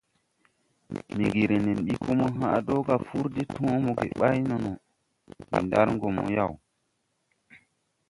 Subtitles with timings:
[1.15, 4.55] Miŋgiri: «Nen ɓi ko mo hãʼ do ga fur po de tõ moge ɓay no
[4.63, 4.71] no,
[5.39, 6.59] ndi ndar gɔ mo yawla?».